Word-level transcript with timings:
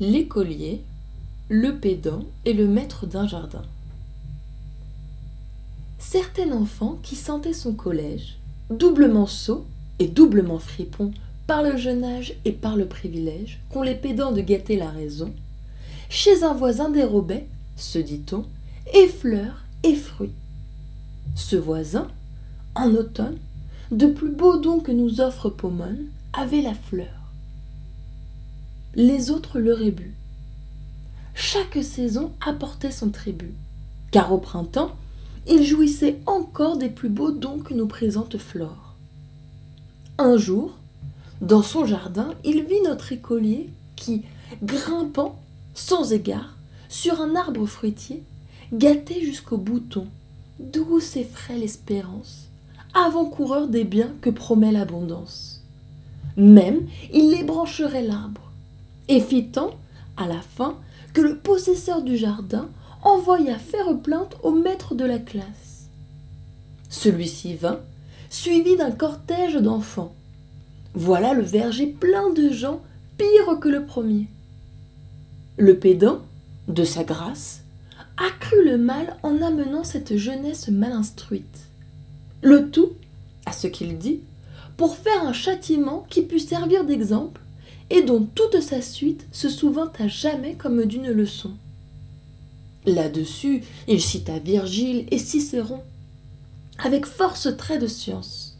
l'écolier, 0.00 0.82
le 1.50 1.76
pédant 1.76 2.24
et 2.46 2.54
le 2.54 2.66
maître 2.66 3.06
d'un 3.06 3.26
jardin. 3.28 3.62
Certain 5.98 6.52
enfant 6.52 6.98
qui 7.02 7.16
sentait 7.16 7.52
son 7.52 7.74
collège, 7.74 8.38
doublement 8.70 9.26
sot 9.26 9.66
et 9.98 10.08
doublement 10.08 10.58
fripon 10.58 11.12
par 11.46 11.62
le 11.62 11.76
jeune 11.76 12.02
âge 12.02 12.34
et 12.46 12.52
par 12.52 12.76
le 12.76 12.86
privilège 12.86 13.60
qu'ont 13.68 13.82
les 13.82 13.94
pédants 13.94 14.32
de 14.32 14.40
gâter 14.40 14.76
la 14.76 14.88
raison, 14.88 15.34
chez 16.08 16.44
un 16.44 16.54
voisin 16.54 16.88
dérobait, 16.88 17.46
se 17.76 17.98
dit-on, 17.98 18.46
et 18.94 19.06
fleurs 19.06 19.64
et 19.82 19.94
fruits. 19.94 20.32
Ce 21.36 21.56
voisin, 21.56 22.08
en 22.74 22.94
automne, 22.94 23.36
de 23.90 24.06
plus 24.06 24.30
beaux 24.30 24.56
dons 24.56 24.80
que 24.80 24.92
nous 24.92 25.20
offre 25.20 25.50
Pomone, 25.50 26.06
avait 26.32 26.62
la 26.62 26.74
fleur 26.74 27.19
les 28.94 29.30
autres 29.30 29.58
le 29.58 29.72
rébut. 29.72 30.14
Chaque 31.34 31.82
saison 31.82 32.32
apportait 32.44 32.90
son 32.90 33.10
tribut, 33.10 33.54
car 34.10 34.32
au 34.32 34.38
printemps, 34.38 34.92
il 35.48 35.64
jouissait 35.64 36.18
encore 36.26 36.76
des 36.76 36.88
plus 36.88 37.08
beaux 37.08 37.30
dons 37.30 37.58
que 37.58 37.74
nous 37.74 37.86
présente 37.86 38.36
Flore. 38.38 38.94
Un 40.18 40.36
jour, 40.36 40.76
dans 41.40 41.62
son 41.62 41.86
jardin, 41.86 42.34
il 42.44 42.64
vit 42.64 42.82
notre 42.84 43.12
écolier 43.12 43.70
qui, 43.96 44.22
grimpant, 44.62 45.40
sans 45.74 46.12
égard, 46.12 46.56
sur 46.88 47.20
un 47.20 47.36
arbre 47.36 47.66
fruitier, 47.66 48.22
gâtait 48.72 49.22
jusqu'au 49.22 49.56
bouton, 49.56 50.06
douce 50.58 51.16
et 51.16 51.24
frêle 51.24 51.62
espérance, 51.62 52.48
avant-coureur 52.92 53.68
des 53.68 53.84
biens 53.84 54.12
que 54.20 54.30
promet 54.30 54.72
l'abondance. 54.72 55.62
Même 56.36 56.86
il 57.12 57.32
ébrancherait 57.34 58.02
l'arbre, 58.02 58.49
et 59.10 59.20
fit 59.20 59.48
tant, 59.48 59.72
à 60.16 60.28
la 60.28 60.40
fin, 60.40 60.78
que 61.12 61.20
le 61.20 61.36
possesseur 61.36 62.02
du 62.02 62.16
jardin 62.16 62.68
envoya 63.02 63.58
faire 63.58 63.98
plainte 63.98 64.36
au 64.44 64.52
maître 64.52 64.94
de 64.94 65.04
la 65.04 65.18
classe. 65.18 65.88
Celui-ci 66.88 67.56
vint, 67.56 67.80
suivi 68.30 68.76
d'un 68.76 68.92
cortège 68.92 69.56
d'enfants. 69.56 70.14
Voilà 70.94 71.34
le 71.34 71.42
verger 71.42 71.86
plein 71.88 72.30
de 72.30 72.50
gens, 72.50 72.80
pire 73.18 73.58
que 73.60 73.68
le 73.68 73.84
premier. 73.84 74.28
Le 75.56 75.76
pédant, 75.76 76.20
de 76.68 76.84
sa 76.84 77.02
grâce, 77.02 77.62
accrut 78.16 78.64
le 78.64 78.78
mal 78.78 79.16
en 79.24 79.42
amenant 79.42 79.82
cette 79.82 80.16
jeunesse 80.16 80.68
mal 80.68 80.92
instruite. 80.92 81.66
Le 82.42 82.70
tout, 82.70 82.92
à 83.44 83.52
ce 83.52 83.66
qu'il 83.66 83.98
dit, 83.98 84.20
pour 84.76 84.96
faire 84.96 85.26
un 85.26 85.32
châtiment 85.32 86.06
qui 86.08 86.22
pût 86.22 86.38
servir 86.38 86.84
d'exemple 86.84 87.40
et 87.90 88.02
dont 88.02 88.26
toute 88.34 88.60
sa 88.60 88.80
suite 88.80 89.26
se 89.32 89.48
souvint 89.48 89.92
à 89.98 90.08
jamais 90.08 90.54
comme 90.54 90.84
d'une 90.84 91.10
leçon. 91.10 91.50
Là-dessus, 92.86 93.62
il 93.88 94.00
cita 94.00 94.38
Virgile 94.38 95.06
et 95.10 95.18
Cicéron, 95.18 95.82
avec 96.78 97.04
force 97.04 97.54
traits 97.56 97.82
de 97.82 97.86
science. 97.86 98.56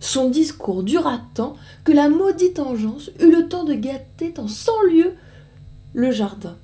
Son 0.00 0.30
discours 0.30 0.82
dura 0.82 1.20
tant 1.34 1.56
que 1.84 1.92
la 1.92 2.08
maudite 2.08 2.60
engeance 2.60 3.10
eut 3.20 3.30
le 3.30 3.48
temps 3.48 3.64
de 3.64 3.74
gâter 3.74 4.32
en 4.38 4.48
cent 4.48 4.80
lieues 4.82 5.14
le 5.92 6.12
jardin. 6.12 6.56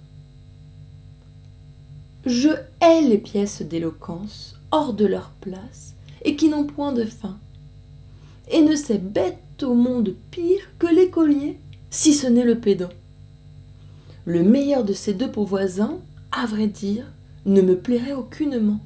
Je 2.25 2.51
hais 2.81 3.03
les 3.03 3.19
pièces 3.19 3.63
d'éloquence 3.63 4.57
hors 4.71 4.95
de 4.95 5.05
leur 5.05 5.31
place 5.41 5.95
et 6.25 6.37
qui 6.37 6.49
n'ont 6.49 6.65
point 6.65 6.93
de 6.93 7.05
fin, 7.05 7.39
et 8.51 8.63
ne 8.63 8.77
sais 8.77 8.99
bête 8.99 9.63
au 9.63 9.75
monde 9.75 10.15
pire 10.31 10.63
que 10.79 10.87
l'écolier 10.87 11.59
si 11.95 12.13
ce 12.13 12.27
n'est 12.27 12.43
le 12.43 12.59
pédant. 12.59 12.91
Le 14.27 14.43
meilleur 14.43 14.83
de 14.83 14.93
ces 14.93 15.15
deux 15.15 15.31
pauvres 15.31 15.51
voisins, 15.51 16.01
à 16.33 16.45
vrai 16.45 16.67
dire, 16.67 17.05
ne 17.47 17.63
me 17.63 17.79
plairait 17.79 18.15
aucunement. 18.15 18.81